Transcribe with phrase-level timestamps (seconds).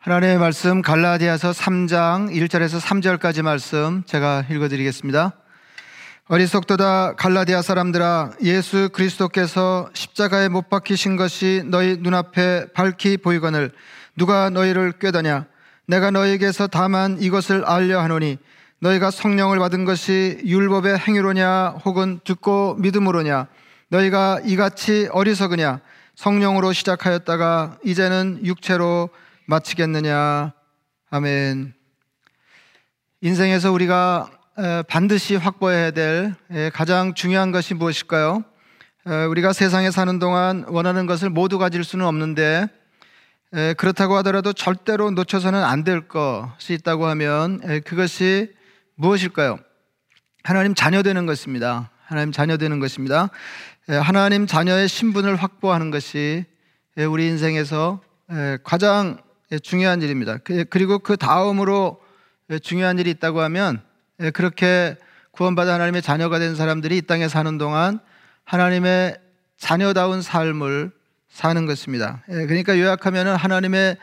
[0.00, 5.32] 하나님의 말씀 갈라디아서 3장 1절에서 3절까지 말씀 제가 읽어드리겠습니다.
[6.28, 13.72] 어리석도다 갈라디아 사람들아 예수 그리스도께서 십자가에 못 박히신 것이 너희 눈앞에 밝히 보이거늘
[14.16, 15.46] 누가 너희를 꾀더냐?
[15.86, 18.38] 내가 너희에게서 다만 이것을 알려 하노니
[18.78, 23.48] 너희가 성령을 받은 것이 율법의 행위로냐 혹은 듣고 믿음으로냐?
[23.88, 25.80] 너희가 이같이 어리석으냐?
[26.14, 29.10] 성령으로 시작하였다가 이제는 육체로
[29.50, 30.52] 마치겠느냐.
[31.08, 31.72] 아멘.
[33.22, 34.30] 인생에서 우리가
[34.88, 36.34] 반드시 확보해야 될
[36.74, 38.44] 가장 중요한 것이 무엇일까요?
[39.30, 42.66] 우리가 세상에 사는 동안 원하는 것을 모두 가질 수는 없는데
[43.78, 48.54] 그렇다고 하더라도 절대로 놓쳐서는 안 될 것이 있다고 하면 그것이
[48.96, 49.58] 무엇일까요?
[50.44, 51.90] 하나님 자녀 되는 것입니다.
[52.04, 53.30] 하나님 자녀 되는 것입니다.
[53.86, 56.44] 하나님 자녀의 신분을 확보하는 것이
[56.98, 58.02] 우리 인생에서
[58.62, 59.27] 가장 예,
[59.62, 60.38] 중요한 일입니다.
[60.38, 62.00] 그, 그리고 그 다음으로
[62.62, 63.80] 중요한 일이 있다고 하면
[64.20, 64.96] 예, 그렇게
[65.30, 68.00] 구원받아 하나님의 자녀가 된 사람들이 이 땅에 사는 동안
[68.44, 69.16] 하나님의
[69.56, 70.90] 자녀다운 삶을
[71.30, 72.24] 사는 것입니다.
[72.30, 73.96] 예, 그러니까 요약하면 하나님의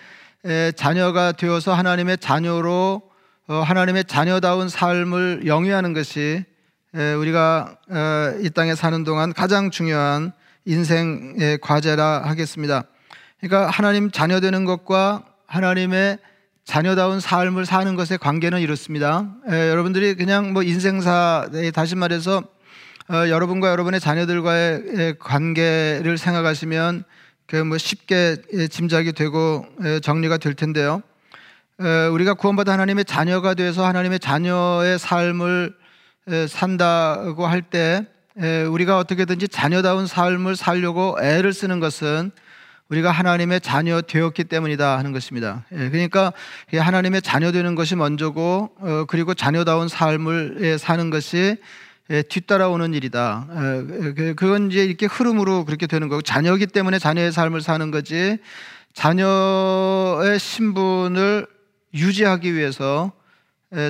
[0.75, 3.01] 자녀가 되어서 하나님의 자녀로
[3.47, 6.43] 어, 하나님의 자녀다운 삶을 영위하는 것이
[6.93, 10.31] 우리가 어, 이 땅에 사는 동안 가장 중요한
[10.65, 12.85] 인생의 과제라 하겠습니다.
[13.39, 15.25] 그러니까 하나님 자녀 되는 것과
[15.55, 16.17] 하나님의
[16.65, 19.29] 자녀다운 삶을 사는 것의 관계는 이렇습니다.
[19.49, 22.43] 에, 여러분들이 그냥 뭐 인생사 다시 말해서
[23.09, 27.03] 어, 여러분과 여러분의 자녀들과의 관계를 생각하시면
[27.47, 28.37] 그 뭐 쉽게
[28.69, 31.01] 짐작이 되고 에, 정리가 될 텐데요.
[31.79, 35.73] 에, 우리가 구원받아 하나님의 자녀가 돼서 하나님의 자녀의 삶을
[36.49, 38.05] 산다고 할 때
[38.71, 42.31] 우리가 어떻게든지 자녀다운 삶을 살려고 애를 쓰는 것은
[42.89, 45.65] 우리가 하나님의 자녀 되었기 때문이다 하는 것입니다.
[45.71, 46.33] 예, 그러니까
[46.71, 51.57] 하나님의 자녀 되는 것이 먼저고 어, 그리고 자녀다운 삶을 예, 사는 것이
[52.11, 53.47] 예, 뒤따라오는 일이다.
[53.49, 58.37] 그, 그건 이제 이렇게 흐름으로 그렇게 되는 거고 자녀기 때문에 자녀의 삶을 사는 거지
[58.93, 61.47] 자녀의 신분을
[61.95, 63.11] 유지하기 위해서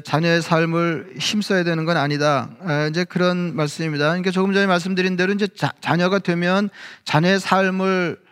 [0.06, 2.50] 자녀의 삶을 힘써야 되는 건 아니다.
[2.90, 4.06] 이제 그런 말씀입니다.
[4.06, 6.70] 그러니까 조금 전에 말씀드린 대로 이제 자, 자녀가 되면
[7.04, 8.25] 자녀의 삶을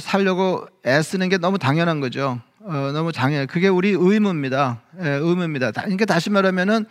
[0.00, 2.40] 살려고 애쓰는 게 너무 당연한 거죠.
[2.60, 3.46] 어, 너무 당연.
[3.46, 4.82] 그게 우리 의무입니다.
[5.02, 5.70] 예, 의무입니다.
[5.70, 6.84] 그러니까 다시 말하면은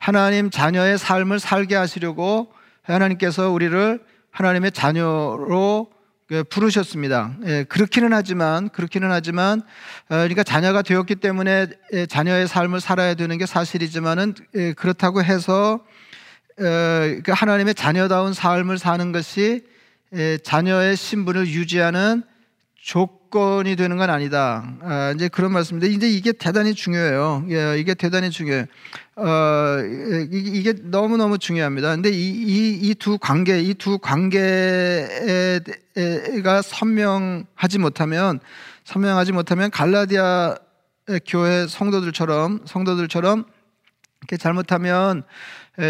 [0.00, 2.52] 하나님 자녀의 삶을 살게 하시려고
[2.82, 4.00] 하나님께서 우리를
[4.32, 5.90] 하나님의 자녀로
[6.26, 7.34] 그 부르셨습니다.
[7.46, 13.36] 예, 그렇기는 하지만 그렇기는 하지만 어, 그러니까 자녀가 되었기 때문에 예, 자녀의 삶을 살아야 되는
[13.38, 15.80] 게 사실이지만은 예, 그렇다고 해서
[16.58, 16.62] 어,
[17.24, 19.64] 그 하나님의 자녀다운 삶을 사는 것이
[20.14, 22.24] 예, 자녀의 신분을 유지하는
[22.82, 24.74] 조건이 되는 건 아니다.
[24.82, 27.44] 아, 이제 그런 말씀인데 이제 이게 대단히 중요해요.
[27.50, 28.64] 예, 이게 대단히 중요해요.
[29.16, 29.76] 어,
[30.32, 31.90] 이게 너무 너무 중요합니다.
[31.94, 34.40] 근데 이두 관계, 이 두 관계가
[36.62, 38.40] 선명하지 못하면
[38.84, 40.56] 선명하지 못하면 갈라디아
[41.26, 43.44] 교회 성도들처럼 성도들처럼
[44.22, 45.22] 이렇게 잘못하면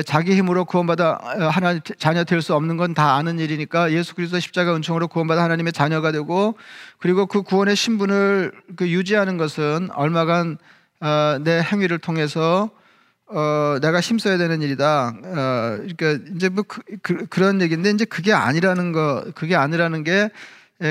[0.06, 4.38] 자기 힘으로 구원받아 어, 하나님 자녀 될 수 없는 건 다 아는 일이니까 예수 그리스도
[4.41, 6.56] 십자가 은총으로 구원받아 하나님의 자녀가 되고
[6.98, 10.58] 그리고 그 구원의 신분을 그 유지하는 것은 얼마간
[11.00, 12.70] 어, 내 행위를 통해서
[13.26, 15.14] 어, 내가 힘써야 되는 일이다.
[15.24, 16.82] 어, 그러니까 이제 뭐 그,
[17.28, 20.30] 그, 런 얘기인데 이제 그게 아니라는 거, 그게 아니라는 게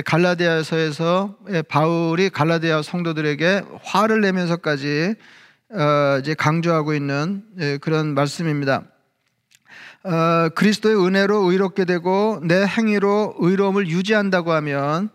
[0.05, 1.35] 갈라디아서에서
[1.67, 5.23] 바울이 갈라디아 성도들에게 화를 내면서까지 어,
[6.19, 8.83] 이제 강조하고 있는 예, 그런 말씀입니다.
[10.03, 15.09] 어, 그리스도의 은혜로 의롭게 되고 내 행위로 의로움을 유지한다고 하면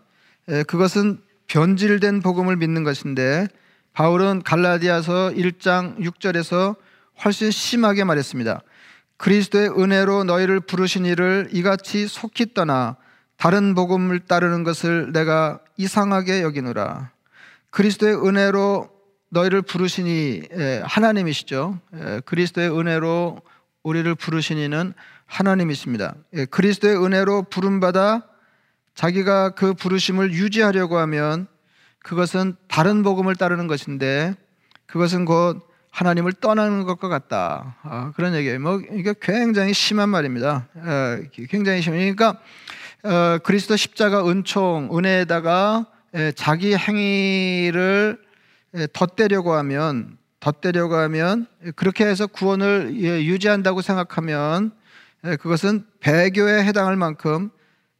[0.49, 3.47] 예, 그것은 변질된 복음을 믿는 것인데
[3.91, 6.75] 바울은 갈라디아서 1장 6절에서
[7.23, 8.61] 훨씬 심하게 말했습니다.
[9.17, 12.95] 그리스도의 은혜로 너희를 부르신 이를 이같이 속히 떠나
[13.37, 17.11] 다른 복음을 따르는 것을 내가 이상하게 여기노라.
[17.71, 18.94] 그리스도의 은혜로
[19.35, 20.43] 너희를 부르시니
[20.83, 21.77] 하나님이시죠.
[22.23, 23.41] 그리스도의 은혜로
[23.83, 24.93] 우리를 부르시니는
[25.25, 26.15] 하나님이십니다.
[26.49, 28.23] 그리스도의 은혜로 부름받아
[28.95, 31.47] 자기가 그 부르심을 유지하려고 하면
[31.99, 34.35] 그것은 다른 복음을 따르는 것인데
[34.85, 37.75] 그것은 곧 하나님을 떠나는 것과 같다.
[37.83, 38.59] 아, 그런 얘기예요.
[38.59, 40.67] 뭐 이게 굉장히 심한 말입니다.
[41.49, 41.97] 굉장히 심해.
[41.97, 42.39] 그러니까
[43.03, 45.87] 어, 그리스도 십자가 은총 은혜에다가
[46.35, 48.25] 자기 행위를 예,
[48.93, 54.71] 덧대려고 하면 덧대려고 하면 그렇게 해서 구원을 예, 유지한다고 생각하면
[55.25, 57.49] 예, 그것은 배교에 해당할 만큼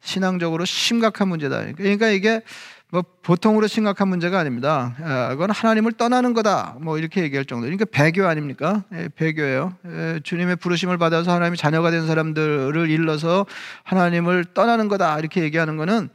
[0.00, 1.72] 신앙적으로 심각한 문제다.
[1.72, 2.42] 그러니까 이게
[2.90, 4.94] 뭐 보통으로 심각한 문제가 아닙니다.
[5.02, 6.76] 아, 그건 하나님을 떠나는 거다.
[6.80, 7.64] 뭐 이렇게 얘기할 정도.
[7.64, 8.84] 그러니까 배교 아닙니까?
[8.92, 9.74] 예, 배교예요.
[9.86, 13.46] 예, 주님의 부르심을 받아서 하나님의 자녀가 된 사람들을 일러서
[13.82, 15.18] 하나님을 떠나는 거다.
[15.18, 16.10] 이렇게 얘기하는 거는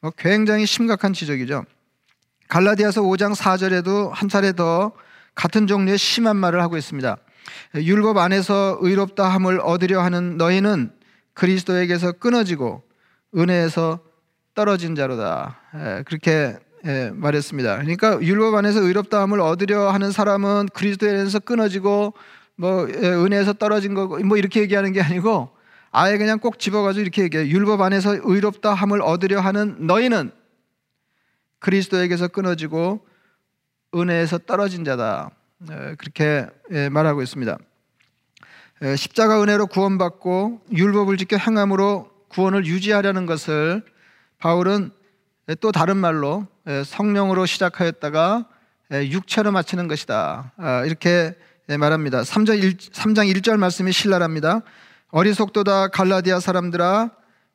[0.00, 1.66] 뭐 굉장히 심각한 지적이죠.
[2.54, 4.92] 갈라디아서 5장 4절에도 한 차례 더
[5.34, 7.16] 같은 종류의 심한 말을 하고 있습니다.
[7.74, 10.92] 율법 안에서 의롭다 함을 얻으려 하는 너희는
[11.32, 12.84] 그리스도에게서 끊어지고
[13.36, 13.98] 은혜에서
[14.54, 15.58] 떨어진 자로다.
[15.74, 17.78] 예, 그렇게 예, 말했습니다.
[17.78, 22.14] 그러니까 율법 안에서 의롭다함을 얻으려 하는 사람은 그리스도에서 끊어지고
[22.54, 25.50] 뭐 예, 은혜에서 떨어진 거고 뭐 이렇게 얘기하는 게 아니고
[25.90, 27.48] 아예 그냥 꼭 집어가지고 이렇게 얘기해요.
[27.48, 30.30] 율법 안에서 의롭다함을 얻으려 하는 너희는
[31.64, 33.06] 그리스도에게서 끊어지고
[33.94, 35.30] 은혜에서 떨어진 자다.
[35.96, 36.46] 그렇게
[36.90, 37.56] 말하고 있습니다.
[38.98, 43.82] 십자가 은혜로 구원받고 율법을 지켜 행함으로 구원을 유지하려는 것을
[44.40, 44.90] 바울은
[45.60, 46.46] 또 다른 말로
[46.84, 48.46] 성령으로 시작하였다가
[48.92, 50.52] 육체로 마치는 것이다.
[50.58, 51.34] 아, 이렇게
[51.66, 52.20] 말합니다.
[52.20, 54.60] 3장 1, 3장 1절 말씀이 신랄합니다.
[55.12, 57.10] 어리석도다 갈라디아 사람들아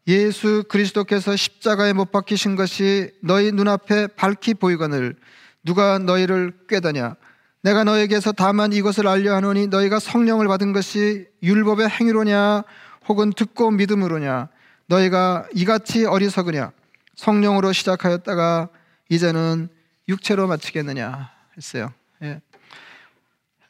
[0.10, 5.16] 예수 그리스도께서 십자가에 못 박히신 것이 너희 눈앞에 밝히 보이거늘
[5.64, 7.16] 누가 너희를 꾀더냐?
[7.62, 12.64] 내가 너에게서 다만 이것을 알려 하노니 너희가 성령을 받은 것이 율법의 행위로냐?
[13.08, 14.48] 혹은 듣고 믿음으로냐?
[14.88, 16.72] 너희가 이같이 어리석으냐
[17.16, 18.70] 성령으로 시작하였다가
[19.10, 19.70] 이제는
[20.08, 21.30] 육체로 마치겠느냐?
[21.56, 21.94] 했어요.
[22.24, 22.42] 예.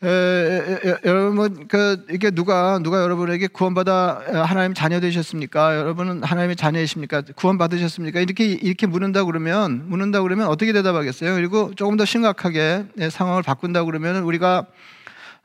[0.02, 5.78] 여러분 그 이게 누가 누가 여러분에게 구원받아 하나님 자녀 되셨습니까?
[5.78, 7.24] 여러분은 하나님의 자녀이십니까?
[7.36, 8.22] 구원 받으셨습니까?
[8.22, 11.36] 이렇게 이렇게 묻는다 그러면 묻는다 그러면 어떻게 대답하겠어요?
[11.36, 14.68] 그리고 조금 더 심각하게 상황을 바꾼다 그러면 우리가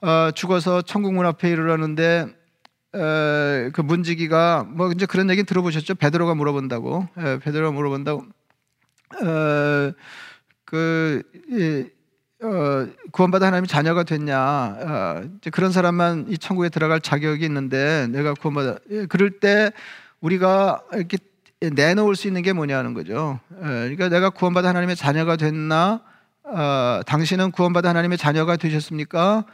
[0.02, 2.26] 어, 죽어서 천국 문 앞에 이르렀는데
[2.94, 5.96] 에, 그 문지기가 뭐 이제 그런 얘기 들어보셨죠?
[5.96, 8.24] 베드로가 물어본다고 에, 베드로가 물어본다고
[9.22, 9.92] 어,
[10.64, 11.86] 그 이,
[12.44, 18.78] 어, 구원받아 하나님의 자녀가 됐냐 어, 그런 사람만 이 천국에 들어갈 자격이 있는데 내가 구원받아
[18.90, 19.72] 예, 그럴 때
[20.20, 21.16] 우리가 이렇게
[21.60, 23.40] 내놓을 수 있는 게 뭐냐는 거죠.
[23.62, 26.02] 예, 그러니까 내가 구원받아 하나님의 자녀가 됐나?
[26.42, 29.44] 어, 당신은 구원받아 하나님의 자녀가 되셨습니까?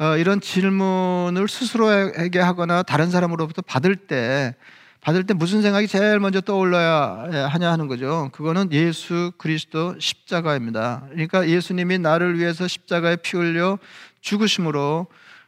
[0.00, 4.56] 어, 이런 질문을 스스로에게 하거나 다른 사람으로부터 받을 때
[5.00, 8.28] 받을 때 무슨 생각이 제일 먼저 떠올라야 하냐 하는 거죠.
[8.32, 11.06] 그거는 예수 그리스도 십자가입니다.
[11.10, 13.78] 그러니까 예수님이 나를 위해서 십자가에 피 흘려
[14.20, 15.06] 죽으심으로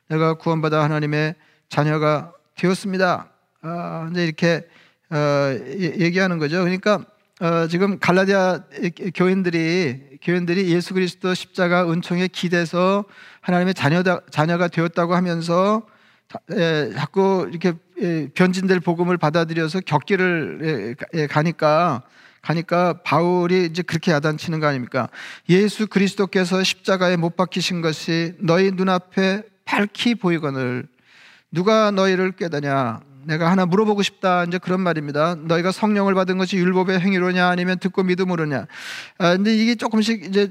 [0.09, 1.35] 내가 구원받아 하나님의
[1.69, 3.29] 자녀가 되었습니다.
[3.63, 4.67] 아, 이제 이렇게
[5.11, 6.61] 어, 얘기하는 거죠.
[6.61, 7.05] 그러니까
[7.41, 8.61] 어, 지금 갈라디아
[9.15, 13.05] 교인들이 교인들이 예수 그리스도 십자가 은총에 기대서
[13.41, 15.83] 하나님의 자녀다, 자녀가 되었다고 하면서
[16.53, 17.75] 예, 자꾸 이렇게 예,
[18.35, 22.03] 변진될 복음을 받아들여서 격기를 예, 가니까
[22.43, 25.09] 가니까 바울이 이제 그렇게 야단치는 거 아닙니까?
[25.49, 30.89] 예수 그리스도께서 십자가에 못 박히신 것이 너희 눈앞에 밝히 보이거늘
[31.53, 33.01] 누가 너희를 깨다냐?
[33.25, 34.45] 내가 하나 물어보고 싶다.
[34.45, 35.37] 이제 그런 말입니다.
[35.37, 38.67] 너희가 성령을 받은 것이 율법의 행위로냐 아니면 듣고 믿음으로냐.
[39.19, 40.51] 아, 근데 이게 조금씩 이제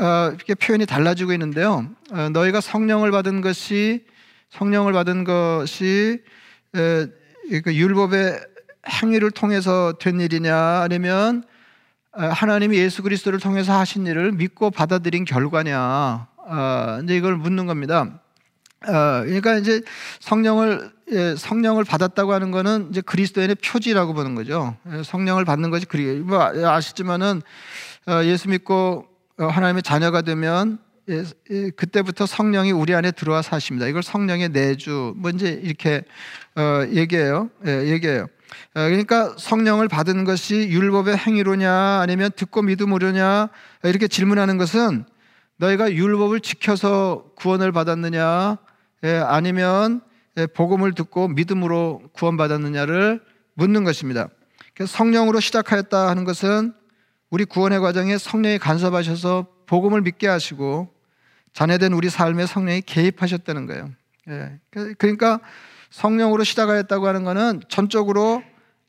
[0.00, 1.88] 어, 이렇게 표현이 달라지고 있는데요.
[2.10, 4.04] 어, 너희가 성령을 받은 것이
[4.50, 6.20] 성령을 받은 것이
[6.72, 8.40] 그 율법의
[8.88, 11.44] 행위를 통해서 된 일이냐 아니면
[12.12, 18.20] 아, 하나님이 예수 그리스도를 통해서 하신 일을 믿고 받아들인 결과냐 아, 이제 이걸 묻는 겁니다.
[18.82, 19.82] 아, 그러니까 이제
[20.20, 24.76] 성령을 예, 성령을 받았다고 하는 것은 이제 그리스도인의 표지라고 보는 거죠.
[24.92, 27.42] 예, 성령을 받는 것이 그리 뭐 아시지만은
[28.06, 29.06] 어, 예수 믿고
[29.38, 30.78] 어, 하나님의 자녀가 되면
[31.76, 33.86] 그때부터 성령이 우리 안에 들어와 사십니다.
[33.86, 36.02] 이걸 성령의 내주, 뭔지 뭐 이렇게
[36.56, 37.50] 어, 얘기해요.
[37.66, 38.24] 예, 얘기해요.
[38.74, 43.48] 어, 그러니까 성령을 받은 것이 율법의 행위로냐 아니면 듣고 믿음으로냐
[43.84, 45.04] 이렇게 질문하는 것은
[45.56, 48.58] 너희가 율법을 지켜서 구원을 받았느냐
[49.04, 50.00] 예, 아니면
[50.36, 53.20] 예, 복음을 듣고 믿음으로 구원받았느냐를
[53.54, 54.28] 묻는 것입니다.
[54.84, 56.72] 성령으로 시작하였다 하는 것은
[57.30, 60.99] 우리 구원의 과정에 성령이 간섭하셔서 복음을 믿게 하시고
[61.52, 63.90] 자녀된 우리 삶에 성령이 개입하셨다는 거예요.
[64.28, 64.58] 예.
[64.98, 65.40] 그러니까
[65.90, 68.42] 성령으로 시작하였다고 하는 것은 전적으로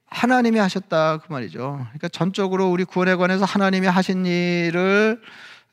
[0.05, 1.79] 하나님이 하셨다 그 말이죠.
[1.83, 5.21] 그러니까 전적으로 우리 구원에 관해서 하나님이 하신 일을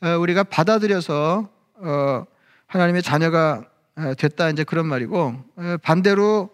[0.01, 2.25] 어, 우리가 받아들여서 어,
[2.67, 3.65] 하나님의 자녀가
[3.97, 5.35] 어, 됐다 이제 그런 말이고
[5.83, 6.51] 반대로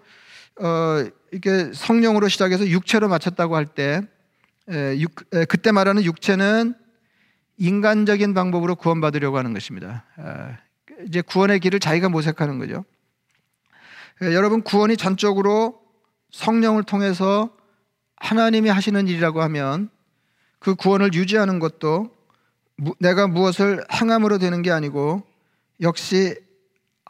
[1.32, 4.00] 이게 성령으로 시작해서 육체로 마쳤다고 할 때
[5.48, 6.74] 그때 말하는 육체는
[7.56, 10.04] 인간적인 방법으로 구원받으려고 하는 것입니다.
[10.16, 10.56] 아,
[11.06, 12.84] 이제 구원의 길을 자기가 모색하는 거죠.
[14.22, 15.80] 예, 여러분 구원이 전적으로
[16.30, 17.50] 성령을 통해서
[18.16, 19.90] 하나님이 하시는 일이라고 하면
[20.58, 22.10] 그 구원을 유지하는 것도
[22.98, 25.22] 내가 무엇을 행함으로 되는 게 아니고
[25.80, 26.36] 역시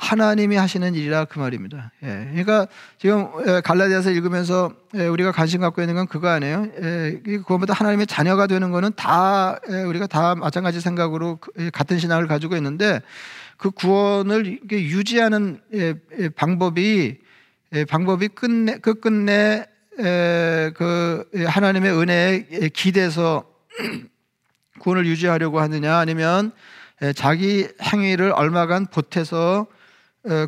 [0.04, 1.90] 하나님이 하시는 일이라 그 말입니다.
[2.02, 2.66] 예, 그러니까
[2.98, 6.66] 지금 예, 갈라디아서 읽으면서 예, 우리가 관심 갖고 있는 건 그거 아니에요.
[6.82, 11.98] 예, 그것보다 하나님의 자녀가 되는 거는 다 예, 우리가 다 마찬가지 생각으로 그, 예, 같은
[11.98, 13.00] 신앙을 가지고 있는데
[13.56, 15.60] 그 구원을 유지하는
[16.36, 17.18] 방법이
[17.72, 19.64] 예, 방법이 끝내 그 끝내
[19.96, 23.44] 그 하나님의 은혜에 기대서
[24.80, 26.52] 구원을 유지하려고 하느냐 아니면
[27.14, 29.66] 자기 행위를 얼마간 보태서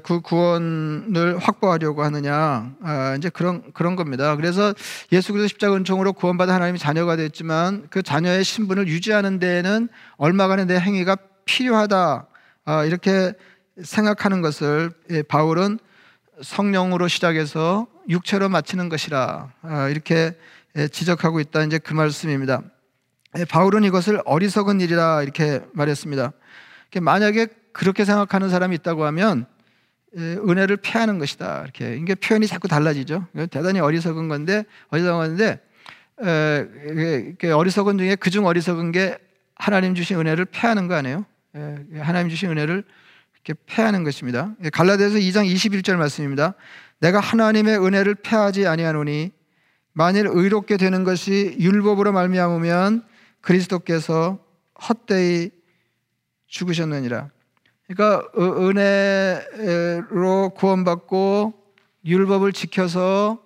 [0.03, 4.35] 그 구원을 확보하려고 하느냐 아, 이제 그런 그런 겁니다.
[4.35, 4.73] 그래서
[5.13, 10.79] 예수 그리스도 십자가 은총으로 구원받은 하나님의 자녀가 됐지만 그 자녀의 신분을 유지하는 데에는 얼마간의 내
[10.79, 12.27] 행위가 필요하다
[12.65, 13.35] 아, 이렇게
[13.83, 14.93] 생각하는 것을
[15.29, 15.79] 바울은
[16.41, 20.33] 성령으로 시작해서 육체로 마치는 것이라 아, 이렇게
[20.91, 22.63] 지적하고 있다 이제 그 말씀입니다.
[23.51, 26.33] 바울은 이것을 어리석은 일이라 이렇게 말했습니다.
[27.03, 29.47] 만약에 그렇게 생각하는 사람이 있다고 하면
[30.17, 31.63] 은혜를 패하는 것이다.
[31.65, 33.27] 이렇게 이게 표현이 자꾸 달라지죠.
[33.51, 35.61] 대단히 어리석은 건데 어리석은 건데
[36.23, 39.19] 에, 어리석은 중에 그중 어리석은 게
[39.55, 41.27] 하나님 주신 은혜를 패하는 거 아니에요?
[41.55, 42.85] 에, 하나님 주신 은혜를
[43.35, 44.55] 이렇게 패하는 것입니다.
[44.73, 46.55] 갈라디아서 2장 21절 말씀입니다.
[46.99, 49.33] 내가 하나님의 은혜를 패하지 아니하노니
[49.93, 53.05] 만일 의롭게 되는 것이 율법으로 말미암으면
[53.41, 54.39] 그리스도께서
[54.89, 55.51] 헛되이
[56.49, 57.31] 죽으셨느니라.
[57.89, 61.55] 그러니까 은혜로 구원받고
[62.05, 63.43] 율법을 지켜서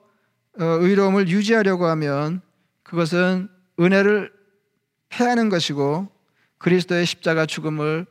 [0.59, 2.41] 어, 의로움을 유지하려고 하면
[2.83, 4.33] 그것은 은혜를
[5.09, 6.09] 패하는 것이고
[6.59, 8.07] 그리스도의 십자가 죽음을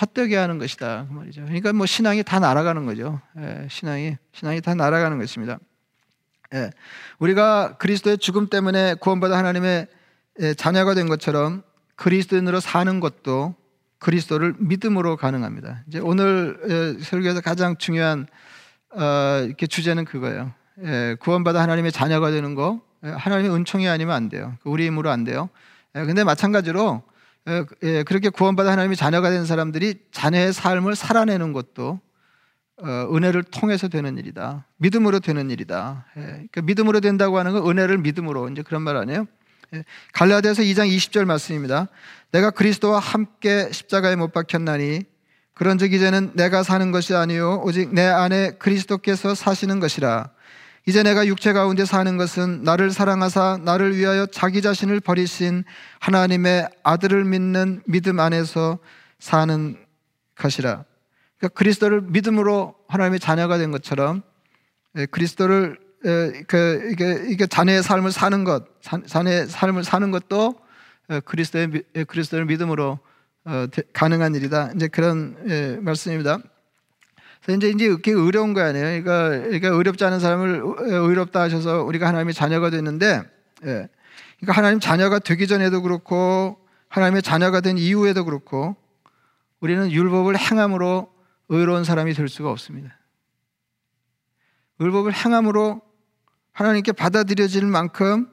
[0.00, 1.44] 헛되게 하는 것이다 그 말이죠.
[1.44, 3.20] 그러니까 뭐 신앙이 다 날아가는 거죠.
[3.38, 5.58] 예, 신앙이 신앙이 다 날아가는 것입니다.
[6.54, 6.70] 예,
[7.18, 9.88] 우리가 그리스도의 죽음 때문에 구원받아 하나님의
[10.40, 11.62] 예, 자녀가 된 것처럼
[11.96, 13.54] 그리스도인으로 사는 것도
[13.98, 15.82] 그리스도를 믿음으로 가능합니다.
[15.88, 18.26] 이제 오늘 설교에서 가장 중요한
[18.94, 20.52] 어, 이렇게 주제는 그거예요.
[20.84, 24.56] 예, 구원받아 하나님의 자녀가 되는 거 예, 하나님의 은총이 아니면 안 돼요.
[24.62, 25.48] 그 우리 힘으로 안 돼요.
[25.96, 27.02] 예, 근데 마찬가지로
[28.06, 32.00] 그렇게 구원받아 하나님의 자녀가 된 사람들이 자녀의 삶을 살아내는 것도
[32.80, 34.66] 어, 은혜를 통해서 되는 일이다.
[34.76, 36.06] 믿음으로 되는 일이다.
[36.14, 39.26] 그러니까 믿음으로 된다고 하는 건 은혜를 믿음으로 이제 그런 말 아니에요?
[40.12, 41.88] 갈라디아서 2장 20절 말씀입니다.
[42.32, 45.02] 내가 그리스도와 함께 십자가에 못 박혔나니
[45.54, 50.30] 그런즉 이제는 내가 사는 것이 아니요 오직 내 안에 그리스도께서 사시는 것이라.
[50.86, 55.64] 이제 내가 육체 가운데 사는 것은 나를 사랑하사 나를 위하여 자기 자신을 버리신
[55.98, 58.78] 하나님의 아들을 믿는 믿음 안에서
[59.18, 59.76] 사는
[60.36, 60.84] 것이라.
[61.38, 64.22] 그러니까 그리스도를 믿음으로 하나님의 자녀가 된 것처럼
[64.96, 68.64] 예, 그리스도를 그 이게 이게 자네의 삶을 사는 것,
[69.06, 70.54] 자네의 삶을 사는 것도
[71.24, 72.98] 그리스도의 그리스도를 믿음으로
[73.44, 74.72] 어, 가능한 일이다.
[74.74, 76.38] 이제 그런 예, 말씀입니다.
[77.48, 79.02] 이제 이제 그게 어려운 거 아니에요.
[79.02, 83.22] 그러니까, 그러니까 어렵지 않은 사람을 의롭다 하셔서 우리가 하나님의 자녀가 됐는데,
[83.64, 83.88] 예.
[84.38, 88.76] 그러니까 하나님 자녀가 되기 전에도 그렇고 하나님의 자녀가 된 이후에도 그렇고
[89.60, 91.10] 우리는 율법을 행함으로
[91.48, 92.98] 의로운 사람이 될 수가 없습니다.
[94.80, 95.80] 율법을 행함으로
[96.58, 98.26] 하나님께 받아들여질 만큼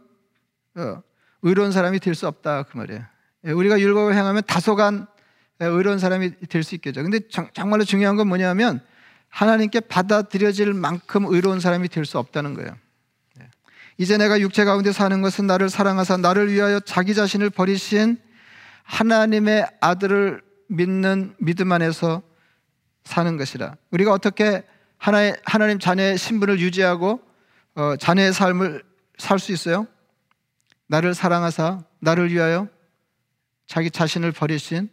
[0.73, 1.03] 어,
[1.43, 3.05] 의로운 사람이 될 수 없다 그 말이에요.
[3.45, 5.05] 예, 우리가 율법을 행하면 다소간
[5.61, 7.03] 예, 의로운 사람이 될 수 있겠죠.
[7.03, 7.19] 근데
[7.53, 8.81] 정말로 중요한 건 뭐냐면
[9.29, 12.75] 하나님께 받아들여질 만큼 의로운 사람이 될 수 없다는 거예요.
[13.41, 13.49] 예.
[13.99, 18.17] 이제 내가 육체 가운데 사는 것은 나를 사랑하사 나를 위하여 자기 자신을 버리신
[18.85, 22.23] 하나님의 아들을 믿는 믿음 안에서
[23.03, 23.75] 사는 것이라.
[23.91, 24.63] 우리가 어떻게
[24.97, 27.24] 하나의, 하나님 자녀의 신분을 유지하고
[27.75, 28.83] 어, 자녀의 삶을
[29.17, 29.87] 살 수 있어요?
[30.87, 32.67] 나를 사랑하사 나를 위하여
[33.67, 34.89] 자기 자신을 버리신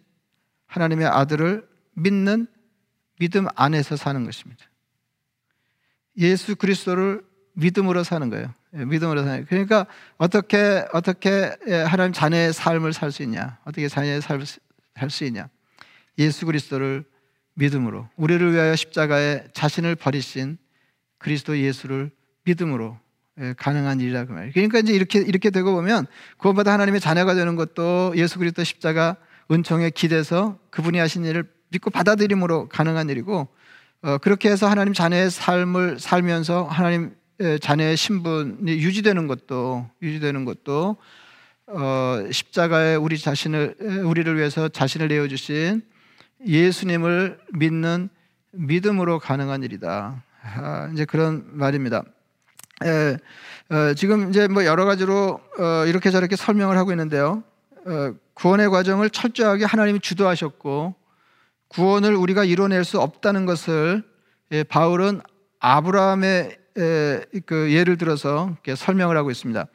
[0.67, 2.47] 하나님의 아들을 믿는
[3.19, 4.65] 믿음 안에서 사는 것입니다.
[6.19, 7.23] 예수 그리스도를
[7.55, 8.53] 믿음으로 사는 거예요.
[8.75, 9.45] 예, 믿음으로 사는.
[9.47, 9.87] 그러니까
[10.17, 13.59] 어떻게 어떻게 예, 하나님 자녀의 삶을 살 수 있냐?
[13.65, 15.49] 어떻게 자녀의 삶을 살 수 있냐?
[16.19, 17.05] 예수 그리스도를
[17.55, 20.59] 믿음으로 우리를 위하여 십자가에 자신을 버리신
[21.19, 22.11] 그리스도 예수를
[22.45, 22.99] 믿음으로
[23.41, 24.53] 예, 가능한 일이라 그 말이에요.
[24.53, 26.07] 그러니까 이제 이렇게 이렇게 되고 보면
[26.37, 29.17] 구원받아 하나님의 자녀가 되는 것도 예수 그리스도 십자가
[29.51, 33.49] 은총에 기대서 그분이 하신 일을 믿고 받아들임으로 가능한 일이고
[34.03, 37.15] 어, 그렇게 해서 하나님 자녀의 삶을 살면서 하나님
[37.61, 40.97] 자녀의 신분이 유지되는 것도 유지되는 것도
[41.69, 45.83] 어, 십자가에 우리 자신을 우리를 위해서 자신을 내어 주신
[46.47, 48.11] 예수님을 믿는
[48.53, 50.23] 믿음으로 가능한 일이다.
[50.43, 52.05] 아, 이제 그런 말입니다.
[52.85, 53.17] 에,
[53.71, 57.43] 어, 지금 이제 뭐 여러 가지로 어, 이렇게 저렇게 설명을 하고 있는데요.
[57.87, 60.95] 어, 구원의 과정을 철저하게 하나님이 주도하셨고
[61.69, 64.03] 구원을 우리가 이뤄낼 수 없다는 것을
[64.53, 65.23] 예, 바울은
[65.61, 66.59] 아브라함의
[67.47, 69.67] 그 예를 들어서 설명을 하고 있습니다.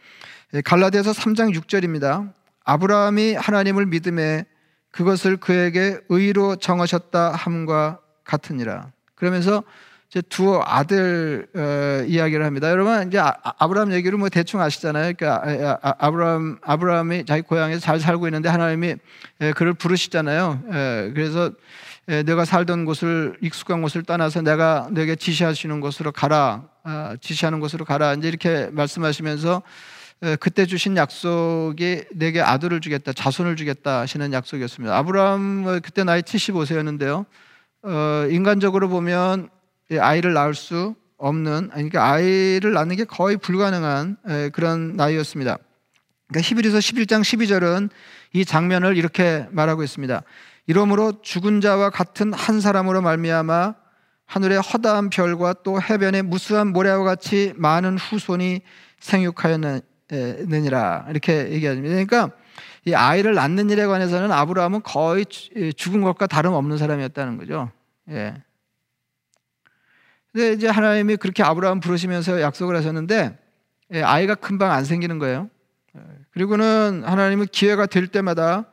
[0.54, 2.32] 예, 갈라디아서 3장 6절입니다.
[2.64, 4.46] 아브라함이 하나님을 믿음에
[4.92, 8.92] 그것을 그에게 의로 정하셨다 함과 같으니라.
[9.16, 9.64] 그러면서
[10.10, 12.70] 이제 두 아들 어, 이야기를 합니다.
[12.70, 15.14] 여러분 이제 아, 브라함 얘기를 뭐 대충 아시잖아요.
[15.18, 18.96] 그러니까 아, 아 브라함 아브라함이 자기 고향에서 잘 살고 있는데 하나님이
[19.42, 20.64] 에, 그를 부르시잖아요.
[20.72, 21.52] 에, 그래서
[22.08, 26.64] 에, 내가 살던 곳을 익숙한 곳을 떠나서 내가 내게 지시하시는 곳으로 가라.
[26.84, 28.14] 아, 지시하는 곳으로 가라.
[28.14, 29.62] 이제 이렇게 말씀하시면서
[30.40, 34.98] 그때 주신 약속이 내게 아들을 주겠다, 자손을 주겠다 하시는 약속이었습니다.
[34.98, 37.26] 아브라함 어, 그때 나이 75세였는데요.
[37.84, 39.50] 어, 인간적으로 보면
[39.92, 44.18] 아이를 낳을 수 없는, 그러니까 아이를 낳는 게 거의 불가능한
[44.54, 45.58] 그런 나이였습니다.
[46.28, 47.90] 그러니까 히브리서 11장 12절은
[48.34, 50.22] 이 장면을 이렇게 말하고 있습니다.
[50.68, 53.76] 이러므로 죽은 자와 같은 한 사람으로 말미암아
[54.26, 58.60] 하늘의 허다한 별과 또 해변의 무수한 모래와 같이 많은 후손이
[59.00, 61.96] 생육하였느니라 이렇게 얘기합니다.
[61.96, 62.32] 그러니까
[62.86, 67.72] 이 아이를 낳는 일에 관해서는 아브라함은 거의 죽은 것과 다름없는 사람이었다는 거죠.
[68.10, 68.34] 예.
[70.38, 73.36] 근데 이제 하나님이 그렇게 아브라함 부르시면서 약속을 하셨는데
[73.94, 75.50] 예, 아이가 금방 안 생기는 거예요.
[75.98, 78.66] 예, 그리고는 하나님은 기회가 될 때마다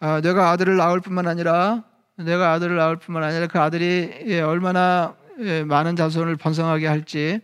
[0.00, 1.82] 아, 내가 아들을 낳을 뿐만 아니라
[2.16, 5.16] 내가 아들을 낳을 뿐만 아니라 그 아들이 예, 얼마나
[5.64, 7.40] 많은 자손을 번성하게 할지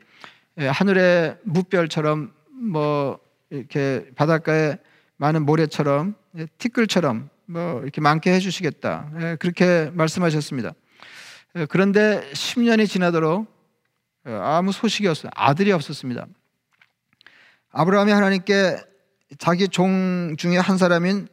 [0.58, 3.18] 하늘의 무별처럼 뭐
[3.48, 4.76] 이렇게 바닷가에
[5.16, 6.16] 많은 모래처럼
[6.58, 10.74] 티끌처럼 뭐 이렇게 많게 해주시겠다 그렇게 말씀하셨습니다.
[11.70, 13.53] 그런데 10년이 지나도록
[14.26, 15.30] 아무 소식이 없어요.
[15.34, 16.26] 아들이 없었습니다.
[17.70, 18.78] 아브라함이 하나님께
[19.38, 21.28] 자기 종 중에 한 사람인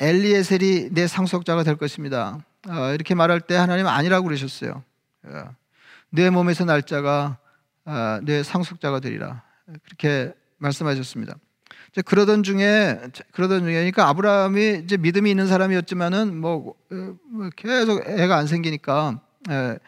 [0.00, 2.38] 엘리에셀이 내 상속자가 될 것입니다.
[2.68, 4.82] 어, 이렇게 말할 때 하나님은 아니라고 그러셨어요.
[5.24, 5.54] 어,
[6.08, 7.38] 내 몸에서 날짜가
[7.84, 9.42] 어, 내 상속자가 되리라.
[9.84, 11.36] 그렇게 말씀하셨습니다.
[12.04, 13.00] 그러던 중에
[13.32, 19.78] 그러던 중에 그러니까 아브라함이 이제 믿음이 있는 사람이었지만은 뭐, 뭐 계속 애가 안 생기니까 에,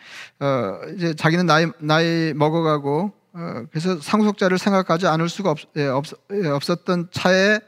[0.40, 6.04] 어, 이제 자기는 나이 나이 먹어가고 어, 그래서 상속자를 생각하지 않을 수가 없, 예, 없,
[6.32, 7.60] 예, 없었던 차에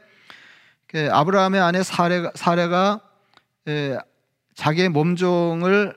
[0.87, 3.01] 그 아브라함의 아내 사례가, 사례가
[3.67, 3.97] 예,
[4.55, 5.95] 자기의 몸종을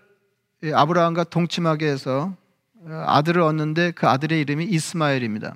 [0.65, 2.35] 예, 아브라함과 동침하게 해서
[2.81, 5.55] 어, 아들을 얻는데 그 아들의 이름이 이스마엘입니다.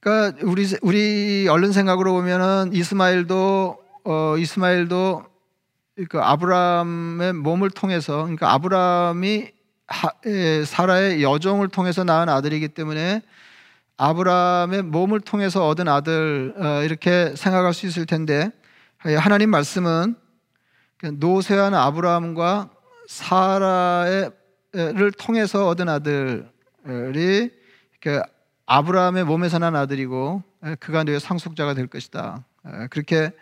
[0.00, 5.31] 그러니까 우리 우리 얼른 생각으로 보면은 이스마엘도 어, 이스마엘도
[6.08, 9.52] 그 아브라함의 몸을 통해서 그러니까 아브라함이
[10.64, 13.20] 사라의 여종을 통해서 낳은 아들이기 때문에
[13.98, 18.50] 아브라함의 몸을 통해서 얻은 아들 어, 이렇게 생각할 수 있을 텐데
[18.98, 20.16] 하나님 말씀은
[20.96, 22.70] 그 노세한 아브라함과
[23.06, 24.32] 사라를
[25.18, 27.50] 통해서 얻은 아들이
[28.64, 30.42] 아브라함의 몸에서 난 아들이고
[30.80, 32.44] 그가 너의 상속자가 될 것이다.
[32.90, 33.32] 그렇게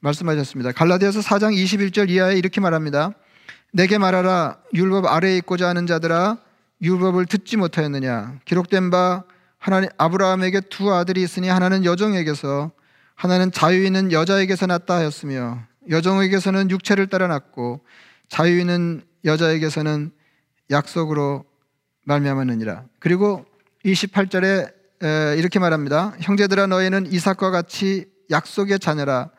[0.00, 0.72] 말씀하셨습니다.
[0.72, 3.12] 갈라디아서 4장 21절 이하에 이렇게 말합니다.
[3.72, 6.38] 내게 말하라 율법 아래에 있고자 하는 자들아
[6.82, 9.24] 율법을 듣지 못하였느냐 기록된 바
[9.58, 12.72] 하나님 아브라함에게 두 아들이 있으니 하나는 여종에게서
[13.14, 15.60] 하나는 자유 있는 여자에게서 낳다 하였으며
[15.90, 17.80] 여종에게서는 육체를 따라 낳고
[18.28, 20.12] 자유 있는 여자에게서는
[20.70, 21.44] 약속으로
[22.04, 22.84] 말미암았느니라.
[22.98, 23.44] 그리고
[23.84, 24.72] 28절에
[25.36, 26.14] 이렇게 말합니다.
[26.20, 29.30] 형제들아 너희는 이삭과 같이 약속의 자녀라.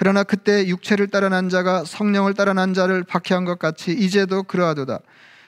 [0.00, 5.00] 그러나 그때 육체를 따라 난 자가 성령을 따라 난 자를 박해한 것 같이 이제도 그러하도다.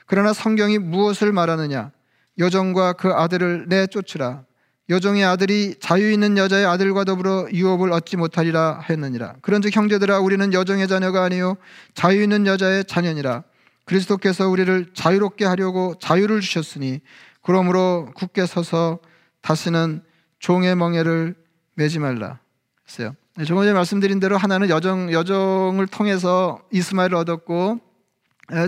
[0.05, 1.91] 그러나 성경이 무엇을 말하느냐?
[2.39, 4.45] 여종과 그 아들을 내쫓으라.
[4.91, 9.37] 여종의 아들이 자유 있는 여자의 아들과 더불어 유업을 얻지 못하리라 했느니라.
[9.41, 11.57] 그런즉 형제들아 우리는 여종의 자녀가 아니요
[11.95, 13.45] 자유 있는 여자의 자녀니라.
[13.87, 17.01] 그리스도께서 우리를 자유롭게 하려고 자유를 주셨으니
[17.41, 18.99] 그러므로 굳게 서서
[19.41, 20.03] 다시는
[20.41, 21.37] 종의 멍에를
[21.75, 22.39] 매지 말라
[22.87, 23.15] 했어요.
[23.35, 27.81] 네, 조금 전에 말씀드린 대로 하나는 여정 여정을 통해서 이스마엘을 얻었고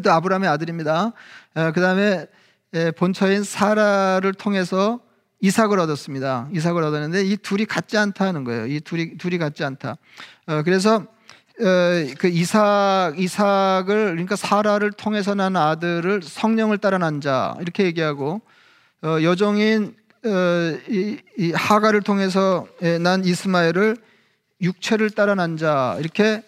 [0.03, 1.13] 또 아브라함의 아들입니다.
[1.75, 2.27] 그 다음에
[2.97, 5.01] 본처인 사라를 통해서
[5.41, 6.49] 이삭을 얻었습니다.
[6.55, 8.67] 이삭을 얻었는데 이 둘이 같지 않다는 거예요.
[8.67, 9.99] 이 둘이 둘이 같지 않다.
[10.47, 11.05] 어, 그래서
[11.59, 18.41] 그 이삭 이삭을 그러니까 사라를 통해서 난 아들을 성령을 따라 난 자 이렇게 얘기하고
[19.03, 22.67] 어, 여종인 어, 이 하가를 통해서
[23.03, 23.99] 난 이스마엘을
[24.61, 26.43] 육체를 따라 난 자 이렇게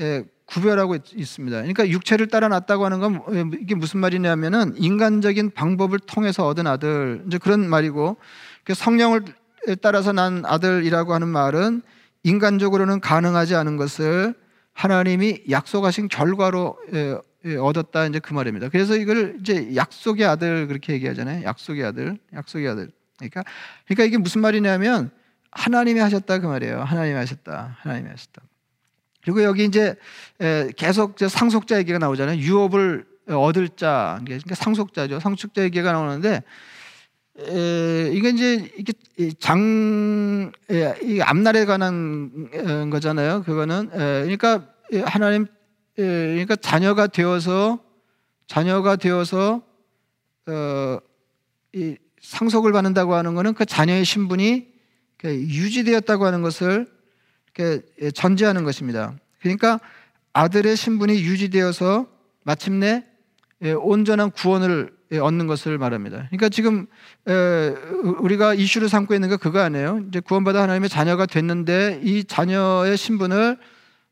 [0.00, 1.56] 예, 구별하고 있습니다.
[1.58, 7.22] 그러니까 육체를 따라 났다고 하는 건 예, 이게 무슨 말이냐면은 인간적인 방법을 통해서 얻은 아들
[7.26, 8.16] 이제 그런 말이고
[8.72, 9.22] 성령을
[9.82, 11.82] 따라서 난 아들이라고 하는 말은
[12.22, 14.34] 인간적으로는 가능하지 않은 것을
[14.72, 16.76] 하나님이 약속하신 결과로
[17.60, 18.68] 얻었다 이제 그 말입니다.
[18.68, 21.44] 그래서 이걸 이제 약속의 아들 그렇게 얘기하잖아요.
[21.44, 22.90] 약속의 아들, 약속의 아들.
[23.18, 23.44] 그러니까
[23.86, 25.10] 그러니까 이게 무슨 말이냐면
[25.52, 26.82] 하나님이 하셨다 그 말이에요.
[26.82, 27.76] 하나님이 하셨다.
[27.80, 28.42] 하나님이 하셨다.
[29.22, 29.96] 그리고 여기 이제
[30.76, 32.38] 계속 상속자 얘기가 나오잖아요.
[32.38, 35.20] 유업을 얻을 자, 그러니까 상속자죠.
[35.20, 36.42] 상속자 얘기가 나오는데
[37.36, 38.92] 이게 이제 이게
[39.38, 40.52] 장,
[41.02, 43.42] 이 앞날에 관한 거잖아요.
[43.42, 44.66] 그거는 그러니까
[45.04, 45.46] 하나님,
[45.96, 47.78] 그러니까 자녀가 되어서
[48.46, 49.62] 자녀가 되어서
[50.46, 50.98] 어,
[51.72, 54.69] 이 상속을 받는다고 하는 것은 그 자녀의 신분이
[55.28, 56.86] 유지되었다고 하는 것을
[58.14, 59.14] 전제하는 것입니다.
[59.40, 59.78] 그러니까
[60.32, 62.06] 아들의 신분이 유지되어서
[62.44, 63.04] 마침내
[63.80, 66.28] 온전한 구원을 얻는 것을 말합니다.
[66.28, 66.86] 그러니까 지금
[68.20, 70.04] 우리가 이슈를 삼고 있는 게 그거 아니에요.
[70.08, 73.58] 이제 구원받아 하나님의 자녀가 됐는데 이 자녀의 신분을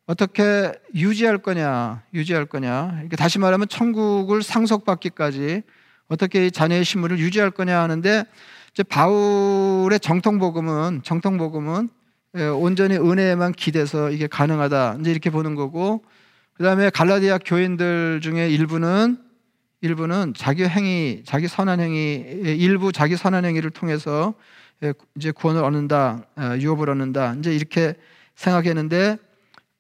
[0.07, 3.05] 어떻게 유지할 거냐, 유지할 거냐.
[3.17, 5.63] 다시 말하면 천국을 상속받기까지
[6.09, 8.25] 어떻게 이 자녀의 신분을 유지할 거냐 하는데
[8.85, 11.89] 바울의 정통 복음은 정통 복음은
[12.57, 14.99] 온전히 은혜에만 기대서 이게 가능하다.
[15.01, 16.05] 이제 이렇게 보는 거고
[16.55, 19.19] 그 다음에 갈라디아 교인들 중에 일부는
[19.81, 22.17] 일부는 자기 행위, 자기 선한 행위,
[22.59, 24.35] 일부 자기 선한 행위를 통해서
[25.17, 27.35] 이제 구원을 얻는다, 어, 유업을 얻는다.
[27.39, 27.95] 이제 이렇게
[28.35, 29.17] 생각했는데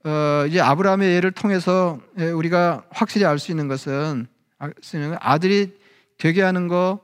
[0.04, 4.26] 어, 이제 아브라함의 예를 통해서 우리가 확실히 알 수 있는 것은
[5.20, 5.76] 아들이
[6.16, 7.00] 되게 하는 거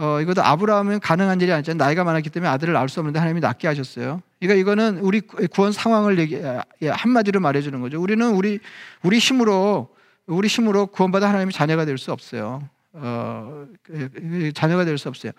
[0.00, 1.76] 어, 이것도 아브라함은 가능한 일이 아니잖아요.
[1.84, 4.22] 나이가 많았기 때문에 아들을 낳을 수 없는데 하나님이 낳게 하셨어요.
[4.38, 8.00] 그러니까 이거는 우리 구원 상황을 얘기, 예, 한마디로 말해주는 거죠.
[8.00, 8.60] 우리는 우리
[9.02, 9.88] 우리 힘으로
[10.26, 12.68] 우리 힘으로 구원받아 하나님의 자녀가 될 수 없어요.
[12.92, 15.32] 어, 그, 그, 자녀가 될 수 없어요.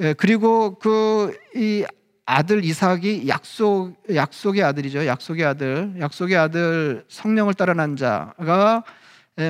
[0.00, 1.84] 예, 그리고 그 이
[2.24, 5.06] 아들 이삭이 약속 약속의 아들이죠.
[5.06, 9.01] 약속의 아들, 약속의 아들 성령을 따라 난 자가 예,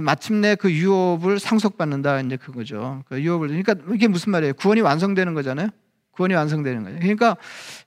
[0.03, 3.03] 마침내 그 유업을 상속받는다 이제 그거죠.
[3.09, 4.55] 그 유업을 그러니까 이게 무슨 말이에요?
[4.55, 5.69] 구원이 완성되는 거잖아요.
[6.13, 6.99] 구원이 완성되는 거예요.
[7.01, 7.37] 그러니까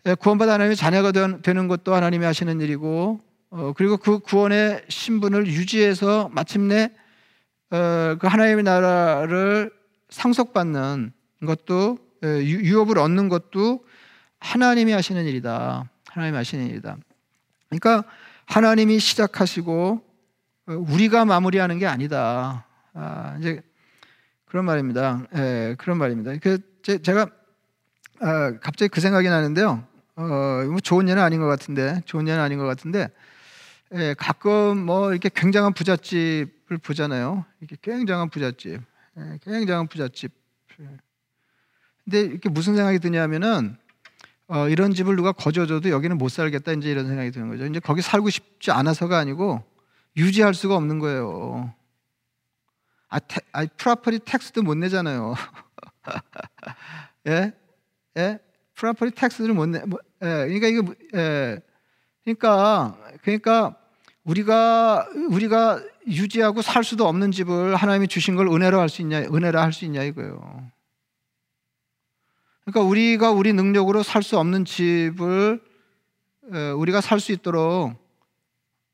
[0.05, 6.29] 예, 구원받아 하나님의 자녀가 되는 것도 하나님이 하시는 일이고 어, 그리고 그 구원의 신분을 유지해서
[6.33, 6.91] 마침내
[7.71, 9.71] 어, 그 하나님의 나라를
[10.09, 11.13] 상속받는
[11.45, 13.85] 것도 예, 유업을 얻는 것도
[14.39, 15.89] 하나님이 하시는 일이다.
[16.09, 16.97] 하나님이 하시는 일이다.
[17.69, 18.03] 그러니까
[18.45, 20.04] 하나님이 시작하시고 어,
[20.65, 22.65] 우리가 마무리하는 게 아니다.
[22.93, 23.61] 아, 이제
[24.45, 25.25] 그런 말입니다.
[25.35, 26.33] 예, 그런 말입니다.
[26.41, 27.27] 그 제, 가
[28.19, 29.85] 아, 갑자기 그 생각이 나는데요.
[30.15, 30.23] 어,
[30.69, 33.09] 뭐 좋은 예는 아닌 것 같은데, 좋은 예는 아닌 것 같은데,
[33.93, 37.45] 예, 가끔 뭐 이렇게 굉장한 부잣집을 보잖아요.
[37.59, 38.81] 이렇게 굉장한 부잣집,
[39.17, 40.31] 예, 굉장한 부잣집.
[42.03, 43.77] 근데 이렇게 무슨 생각이 드냐면은
[44.47, 47.65] 어, 이런 집을 누가 거저줘도 여기는 못 살겠다 이제 이런 생각이 드는 거죠.
[47.65, 49.63] 이제 거기 살고 싶지 않아서가 아니고
[50.17, 51.73] 유지할 수가 없는 거예요.
[53.09, 55.35] 아, 테, 아 property tax도 못 내잖아요.
[57.27, 57.53] 예?
[58.17, 58.39] 예?
[58.75, 59.79] property tax를 못 내.
[59.85, 60.27] 뭐, 예.
[60.27, 61.59] 그러니까 이거 예.
[62.23, 63.75] 그러니까 그러니까
[64.23, 69.19] 우리가 우리가 유지하고 살 수도 없는 집을 하나님이 주신 걸 은혜로 할 수 있냐?
[69.21, 70.71] 은혜라 할 수 있냐 이거예요.
[72.65, 75.61] 그러니까 우리가 우리 능력으로 살 수 없는 집을
[76.77, 77.93] 우리가 살 수 있도록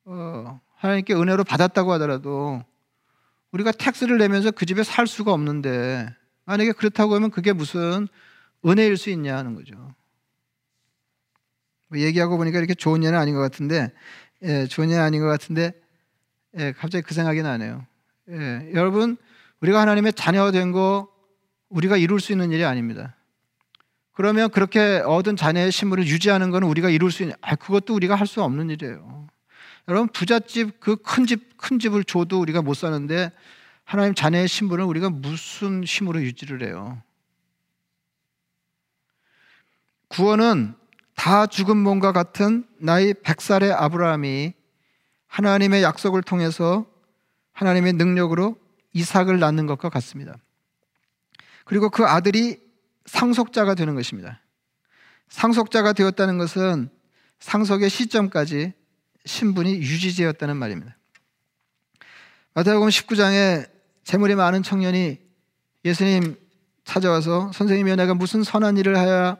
[0.05, 2.63] 어, 하나님께 은혜로 받았다고 하더라도
[3.51, 6.09] 우리가 텍스를 내면서 그 집에 살 수가 없는데
[6.45, 8.07] 만약에 그렇다고 하면 그게 무슨
[8.65, 9.75] 은혜일 수 있냐 하는 거죠.
[11.87, 13.91] 뭐 얘기하고 보니까 이렇게 좋은 예는 아닌 것 같은데,
[14.43, 15.73] 예, 좋은 예는 아닌 것 같은데,
[16.57, 17.85] 예, 갑자기 그 생각이 나네요.
[18.29, 19.17] 예, 여러분,
[19.59, 21.09] 우리가 하나님의 자녀가 된 거
[21.69, 23.15] 우리가 이룰 수 있는 일이 아닙니다.
[24.13, 28.25] 그러면 그렇게 얻은 자녀의 신분을 유지하는 것은 우리가 이룰 수 있는, 아, 그것도 우리가 할
[28.25, 29.20] 수 없는 일이에요.
[29.87, 33.31] 여러분 부잣집 그 큰 집 큰 집을 줘도 우리가 못 사는데
[33.83, 37.01] 하나님 자녀의 신분을 우리가 무슨 힘으로 유지를 해요?
[40.07, 40.73] 구원은
[41.15, 44.53] 다 죽은 몸과 같은 나이 100살의 아브라함이
[45.27, 46.85] 하나님의 약속을 통해서
[47.53, 48.57] 하나님의 능력으로
[48.93, 50.35] 이삭을 낳는 것과 같습니다.
[51.63, 52.59] 그리고 그 아들이
[53.05, 54.41] 상속자가 되는 것입니다.
[55.29, 56.89] 상속자가 되었다는 것은
[57.39, 58.73] 상속의 시점까지
[59.25, 60.97] 신분이 유지되었다는 말입니다.
[62.53, 63.69] 마태복음 19장에
[64.03, 65.19] 재물이 많은 청년이
[65.85, 66.35] 예수님
[66.83, 69.37] 찾아와서 선생님이 내가 무슨 선한 일을 하여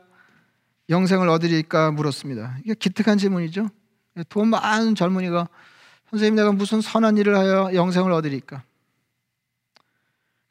[0.89, 2.57] 영생을 얻으리까 물었습니다.
[2.63, 3.69] 이게 기특한 질문이죠.
[4.29, 5.47] 돈 많은 젊은이가
[6.09, 8.63] 선생님 내가 무슨 선한 일을 하여 영생을 얻으리까?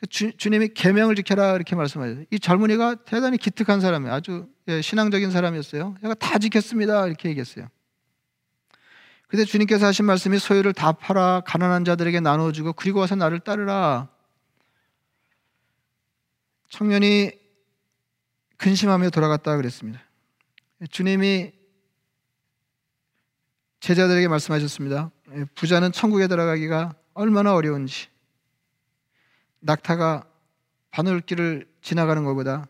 [0.09, 2.25] 주, 님이 계명을 지켜라 이렇게 말씀하셨어요.
[2.31, 4.15] 이 젊은이가 대단히 기특한 사람이에요.
[4.15, 5.97] 아주 예, 신앙적인 사람이었어요.
[6.01, 7.69] 내가 다 지켰습니다 이렇게 얘기했어요.
[9.31, 14.09] 근데 주님께서 하신 말씀이 소유를 다 팔아 가난한 자들에게 나눠주고 그리고 와서 나를 따르라.
[16.69, 17.31] 청년이
[18.57, 20.03] 근심하며 돌아갔다 그랬습니다.
[20.91, 21.53] 주님이
[23.79, 25.13] 제자들에게 말씀하셨습니다.
[25.55, 28.09] 부자는 천국에 들어가기가 얼마나 어려운지
[29.61, 30.27] 낙타가
[30.91, 32.67] 바늘길을 지나가는 것보다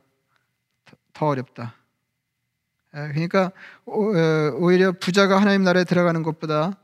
[1.15, 1.80] 더 어렵다.
[2.93, 3.53] 그러니까
[3.87, 6.77] 오히려 부자가 하나님 나라에 들어가는 것보다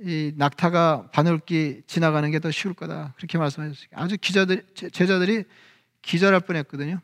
[0.00, 3.14] 이 낙타가 바늘길 지나가는 게 더 쉬울 거다.
[3.16, 3.88] 그렇게 말씀하셨어요.
[3.94, 5.44] 아주 기자들 제자들이
[6.02, 7.00] 기절할 뻔했거든요.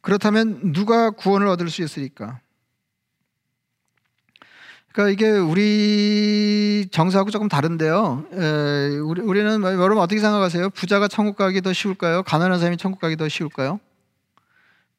[0.00, 2.40] 그렇다면 누가 구원을 얻을 수 있으리까?
[4.92, 8.26] 그러니까 이게 우리 정서하고 조금 다른데요.
[8.32, 10.70] 에, 우리, 우리는 뭐, 여러분 어떻게 생각하세요?
[10.70, 12.22] 부자가 천국 가기 더 쉬울까요?
[12.22, 13.80] 가난한 사람이 천국 가기 더 쉬울까요?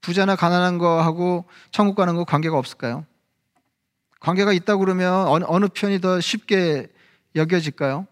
[0.08, 3.06] 부자나 가난한 거하고 천국 가는 거 관계가 없을까요?
[4.22, 6.88] 관계가 있다 그러면 어느, 어느 편이 더 쉽게
[7.36, 8.08] 여겨질까요?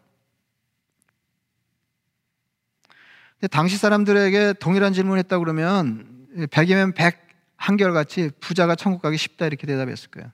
[3.40, 7.18] 근데 당시 사람들에게 동일한 질문을 했다 그러면 100이면 100
[7.56, 10.30] 한결같이 부자가 천국 가기 쉽다 이렇게 대답했을 거예요.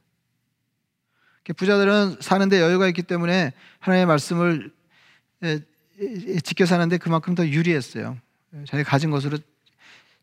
[1.56, 4.74] 부자들은 사는데 여유가 있기 때문에 하나님의 말씀을
[6.43, 8.17] 지켜 사는데 그만큼 더 유리했어요.
[8.65, 9.38] 자기 가진 것으로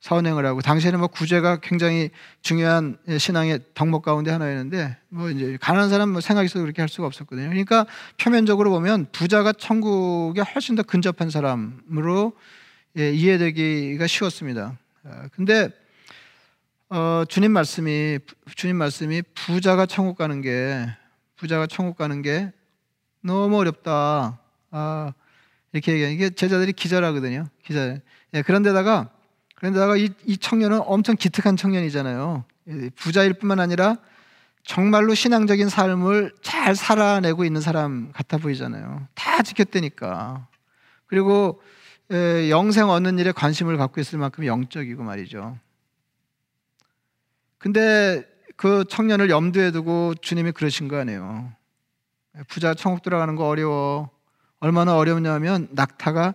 [0.01, 2.11] 사원행을 하고 당시에는 뭐 구제가 굉장히
[2.43, 7.07] 중요한 신앙의 덕목 가운데 하나였는데 뭐 이제 가난한 사람 뭐 생각이 있어서 그렇게 할 수가
[7.07, 7.49] 없었거든요.
[7.49, 12.33] 그러니까 표면적으로 보면 부자가 천국에 훨씬 더 근접한 사람으로
[12.97, 14.79] 예, 이해되기가 쉬웠습니다.
[15.05, 15.69] 아, 근데
[16.91, 18.19] 어, 주님 말씀이
[18.55, 20.87] 주님 말씀이 부자가 천국 가는 게
[21.37, 22.51] 부자가 천국 가는 게
[23.21, 24.41] 너무 어렵다.
[24.71, 25.13] 아,
[25.73, 27.49] 이렇게 얘기하는 이게 제자들이 기절하거든요.
[27.65, 28.01] 기절.
[28.35, 29.11] 예, 그런데다가
[29.59, 32.45] 그런데다가 이, 이 청년은 엄청 기특한 청년이잖아요.
[32.95, 33.97] 부자일 뿐만 아니라
[34.63, 39.09] 정말로 신앙적인 삶을 잘 살아내고 있는 사람 같아 보이잖아요.
[39.15, 40.47] 다 지켰다니까.
[41.07, 41.61] 그리고
[42.13, 45.59] 에, 영생 얻는 일에 관심을 갖고 있을 만큼 영적이고 말이죠.
[47.59, 51.53] 근데 그 청년을 염두에 두고 주님이 그러신 거 아니에요.
[52.47, 54.11] 부자 천국 들어가는 거 어려워.
[54.61, 56.35] 얼마나 어렵냐면 낙타가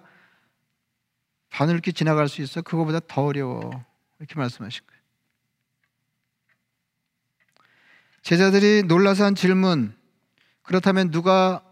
[1.53, 2.63] 바늘길 지나갈 수 있어.
[2.63, 3.85] 그거보다 더 어려워.
[4.17, 5.01] 이렇게 말씀하신 거예요.
[8.23, 9.95] 제자들이 놀라서 한 질문.
[10.63, 11.63] 그렇다면 누가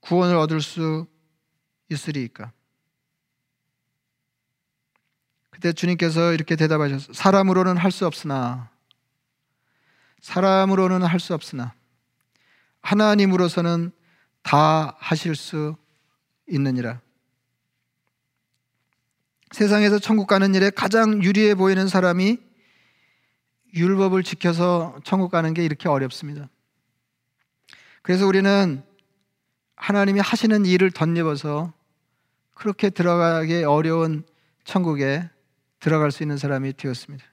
[0.00, 1.06] 구원을 얻을 수
[1.90, 2.52] 있으리까?
[5.50, 7.12] 그때 주님께서 이렇게 대답하셨어요.
[7.12, 8.70] 사람으로는 할 수 없으나
[10.20, 11.74] 사람으로는 할 수 없으나
[12.82, 13.90] 하나님으로서는
[14.42, 15.74] 다 하실 수
[16.46, 17.00] 있느니라.
[19.54, 22.38] 세상에서 천국 가는 일에 가장 유리해 보이는 사람이
[23.72, 26.48] 율법을 지켜서 천국 가는 게 이렇게 어렵습니다.
[28.02, 28.82] 그래서 우리는
[29.76, 31.72] 하나님이 하시는 일을 덧입어서
[32.54, 34.24] 그렇게 들어가기 어려운
[34.64, 35.30] 천국에
[35.78, 37.24] 들어갈 수 있는 사람이 되었습니다.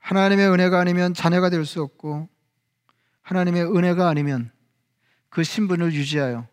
[0.00, 2.28] 하나님의 은혜가 아니면 자녀가 될 수 없고
[3.22, 4.50] 하나님의 은혜가 아니면
[5.28, 6.48] 그 신분을 유지하여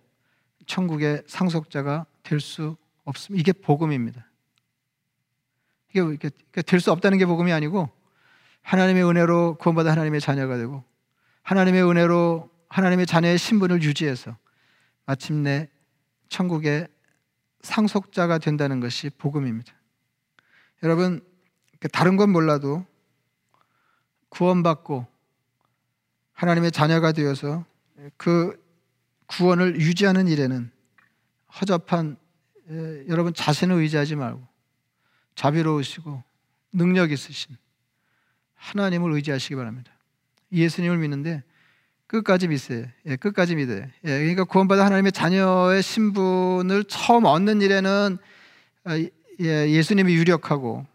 [0.67, 3.39] 천국의 상속자가 될 수 없습니다.
[3.41, 4.25] 이게 복음입니다.
[5.93, 6.29] 이게
[6.65, 7.89] 될 수 없다는 게 복음이 아니고
[8.61, 10.83] 하나님의 은혜로 구원받아 하나님의 자녀가 되고
[11.43, 14.37] 하나님의 은혜로 하나님의 자녀의 신분을 유지해서
[15.05, 15.69] 마침내
[16.29, 16.87] 천국의
[17.61, 19.73] 상속자가 된다는 것이 복음입니다.
[20.83, 21.21] 여러분
[21.91, 22.85] 다른 건 몰라도
[24.29, 25.05] 구원받고
[26.33, 27.65] 하나님의 자녀가 되어서
[28.17, 28.59] 그
[29.27, 30.71] 구원을 유지하는 일에는
[31.59, 32.17] 허접한
[33.07, 34.41] 여러분 자신을 의지하지 말고
[35.35, 36.23] 자비로우시고
[36.73, 37.57] 능력 있으신
[38.55, 39.91] 하나님을 의지하시기 바랍니다.
[40.51, 41.43] 예수님을 믿는데
[42.07, 42.85] 끝까지 믿어요.
[43.05, 43.83] 예, 끝까지 믿어요.
[44.03, 48.17] 예, 그러니까 구원받아 하나님의 자녀의 신분을 처음 얻는 일에는
[48.83, 50.85] 아, 예, 예수님이 유력하고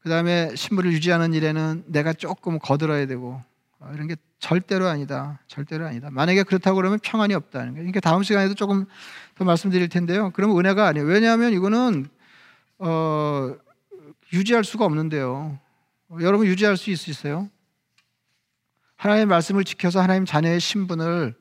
[0.00, 3.40] 그 다음에 신분을 유지하는 일에는 내가 조금 거들어야 되고
[3.78, 5.40] 어, 이런 게 절대로 아니다.
[5.46, 6.10] 절대로 아니다.
[6.10, 7.82] 만약에 그렇다고 그러면 평안이 없다는 거예요.
[7.82, 8.86] 그러니까 다음 시간에도 조금
[9.34, 10.30] 더 말씀드릴 텐데요.
[10.34, 11.06] 그러면 은혜가 아니에요.
[11.06, 12.06] 왜냐하면 이거는
[12.78, 13.54] 어,
[14.32, 15.58] 유지할 수가 없는데요.
[16.08, 17.48] 어, 여러분 유지할 수 있으세요?
[18.96, 21.34] 하나님의 말씀을 지켜서 하나님 자녀의 신분을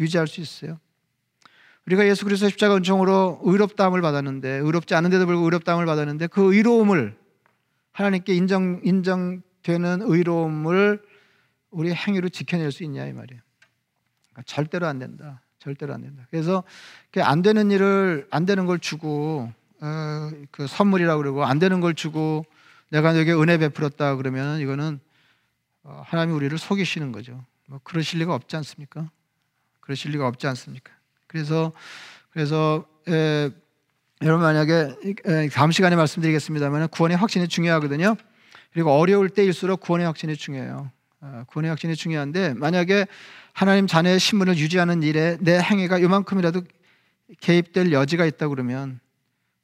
[0.00, 0.78] 유지할 수 있어요.
[1.86, 7.16] 우리가 예수 그리스도 십자가 은총으로 의롭다함을 받았는데 의롭지 않은데도 불구하고 의롭다함을 받았는데 그 의로움을
[7.92, 11.02] 하나님께 인정 인정되는 의로움을
[11.72, 13.40] 우리 행위로 지켜낼 수 있냐 이 말이에요.
[14.30, 15.42] 그러니까 절대로 안 된다.
[15.58, 16.26] 절대로 안 된다.
[16.30, 16.62] 그래서
[17.18, 22.44] 안 되는 일을 안 되는 걸 주고 어, 그 선물이라고 그러고 안 되는 걸 주고
[22.88, 25.00] 내가 너에게 은혜 베풀었다 그러면 이거는
[25.82, 27.44] 어, 하나님이 우리를 속이시는 거죠.
[27.68, 29.10] 뭐 그러실 리가 없지 않습니까?
[29.80, 30.92] 그러실 리가 없지 않습니까?
[31.26, 31.72] 그래서
[32.30, 33.50] 그래서 에,
[34.22, 34.94] 여러분 만약에
[35.26, 38.16] 에, 다음 시간에 말씀드리겠습니다만 구원의 확신이 중요하거든요.
[38.72, 40.90] 그리고 어려울 때일수록 구원의 확신이 중요해요.
[41.22, 43.06] 어, 구원의 확신이 중요한데 만약에
[43.52, 46.62] 하나님 자녀의 신분을 유지하는 일에 내 행위가 이만큼이라도
[47.40, 48.98] 개입될 여지가 있다 그러면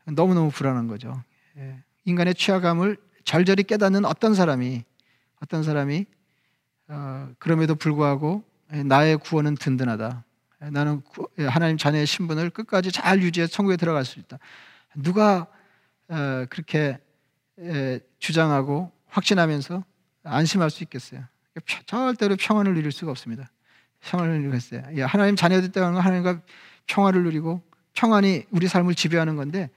[0.06, 1.22] 너무너무 불안한 거죠.
[1.58, 1.82] 예.
[2.04, 4.84] 인간의 취약함을 절절히 깨닫는 어떤 사람이
[5.42, 6.06] 어떤 사람이
[6.88, 10.24] 어, 그럼에도 불구하고 나의 구원은 든든하다.
[10.70, 11.02] 나는
[11.48, 14.38] 하나님 자녀의 신분을 끝까지 잘 유지해 천국에 들어갈 수 있다.
[14.94, 15.46] 누가
[16.08, 16.98] 어, 그렇게
[18.20, 19.84] 주장하고 확신하면서
[20.22, 21.24] 안심할 수 있겠어요?
[21.86, 23.50] 절대로 평안을 누릴 수가 없습니다.
[24.00, 24.82] 평안을 누리고 있어요.
[25.06, 26.40] 하나님 자녀됐다는 건 하나님과
[26.86, 27.62] 평화를 누리고
[27.94, 29.70] 평안이 우리 삶을 지배하는 건데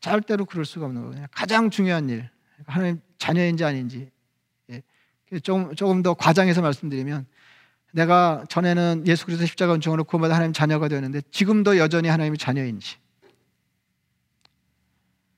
[0.00, 1.26] 절대로 그럴 수가 없는 거예요.
[1.30, 2.28] 가장 중요한 일,
[2.66, 4.10] 하나님 자녀인지 아닌지
[5.42, 7.26] 조금, 조금 더 과장해서 말씀드리면
[7.92, 12.96] 내가 전에는 예수 그리스도 십자가 은총으로 구원받아 하나님 자녀가 되었는데 지금도 여전히 하나님의 자녀인지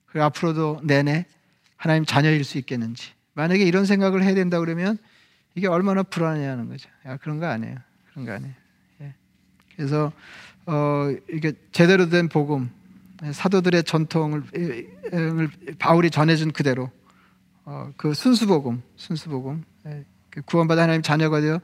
[0.05, 1.25] 그리고 앞으로도 내내
[1.77, 4.97] 하나님 자녀일 수 있겠는지 만약에 이런 생각을 해야 된다 그러면
[5.55, 6.89] 이게 얼마나 불안해하는 거죠.
[7.05, 7.77] 야, 그런 거 아니에요.
[8.11, 8.53] 그런 거 아니에요.
[9.01, 9.13] 예.
[9.75, 10.11] 그래서
[10.65, 12.71] 어, 이게 제대로 된 복음,
[13.31, 14.43] 사도들의 전통을
[15.79, 16.89] 바울이 전해준 그대로
[17.65, 20.05] 어, 그 순수 복음, 순수 복음, 예.
[20.29, 21.59] 그 구원받아 하나님 자녀가 되어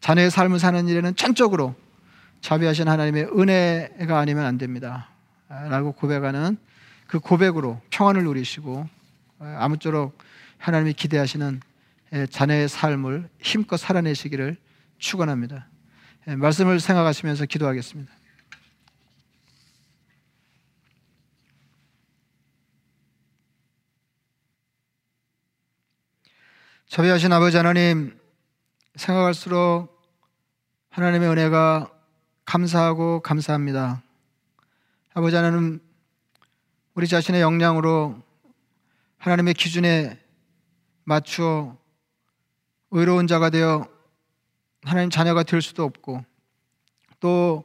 [0.00, 1.74] 자녀의 삶을 사는 일에는 전적으로
[2.40, 5.08] 자비하신 하나님의 은혜가 아니면 안 됩니다.
[5.48, 6.56] 라고 고백하는
[7.06, 8.88] 그 고백으로 평안을 누리시고
[9.38, 10.16] 아무쪼록
[10.58, 11.60] 하나님이 기대하시는
[12.30, 14.56] 자녀의 삶을 힘껏 살아내시기를
[14.98, 15.68] 축원합니다.
[16.26, 18.12] 말씀을 생각하시면서 기도하겠습니다.
[26.88, 28.18] 자비하신 아버지 하나님
[28.94, 30.02] 생각할수록
[30.90, 31.92] 하나님의 은혜가
[32.44, 34.02] 감사하고 감사합니다.
[35.12, 35.80] 아버지 하나님
[36.94, 38.22] 우리 자신의 역량으로
[39.18, 40.18] 하나님의 기준에
[41.04, 41.76] 맞추어
[42.96, 43.86] 의로운 자가 되어
[44.82, 46.24] 하나님 자녀가 될 수도 없고
[47.20, 47.62] 또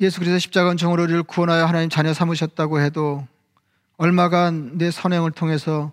[0.00, 3.24] 예수 그리스도 십자가 정으로 우리를 구원하여 하나님 자녀 삼으셨다고 해도
[3.98, 5.92] 얼마간 내 선행을 통해서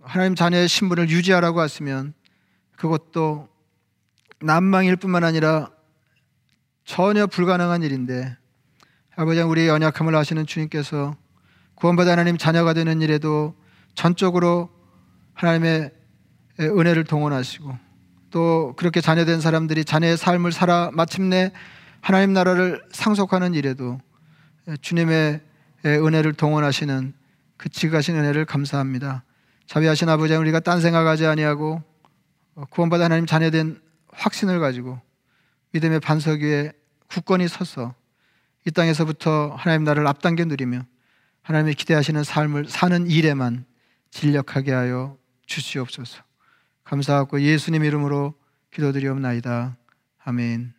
[0.00, 2.12] 하나님 자녀의 신분을 유지하라고 했으면
[2.74, 3.48] 그것도
[4.40, 5.70] 난망일 뿐만 아니라
[6.84, 8.36] 전혀 불가능한 일인데
[9.14, 11.14] 아버지 우리의 연약함을 아시는 주님께서
[11.76, 13.54] 구원받아 하나님 자녀가 되는 일에도
[13.94, 14.70] 전적으로
[15.34, 15.92] 하나님의
[16.60, 17.76] 은혜를 동원하시고
[18.30, 21.52] 또 그렇게 자녀된 사람들이 자녀의 삶을 살아 마침내
[22.00, 24.00] 하나님 나라를 상속하는 일에도
[24.80, 25.40] 주님의
[25.84, 27.14] 은혜를 동원하시는
[27.56, 29.24] 그 지가신 은혜를 감사합니다.
[29.66, 31.82] 자비하신 아버지 우리가 딴 생각하지 아니하고
[32.70, 33.80] 구원받아 하나님 자녀된
[34.12, 35.00] 확신을 가지고
[35.72, 36.72] 믿음의 반석 위에
[37.08, 37.94] 굳건히 서서
[38.66, 40.84] 이 땅에서부터 하나님 나라를 앞당겨 누리며
[41.42, 43.66] 하나님이 기대하시는 삶을 사는 일에만
[44.10, 46.22] 진력하게 하여 주시옵소서.
[46.84, 48.34] 감사하고 예수님 이름으로
[48.70, 49.76] 기도드리옵나이다.
[50.24, 50.73] 아멘.